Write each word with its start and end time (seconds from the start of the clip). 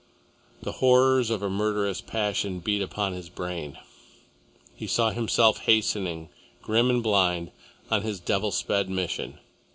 The 0.63 0.71
horrors 0.81 1.29
of 1.29 1.43
a 1.43 1.49
murderous 1.51 2.01
passion 2.01 2.57
beat 2.59 2.81
upon 2.81 3.13
his 3.13 3.29
brain. 3.29 3.77
He 4.73 4.87
saw 4.87 5.11
himself 5.11 5.59
hastening, 5.59 6.29
grim 6.59 6.89
and 6.89 7.03
blind, 7.03 7.51
on 7.91 8.01
his 8.01 8.19
devil 8.19 8.49
sped 8.49 8.89
mission. 8.89 9.37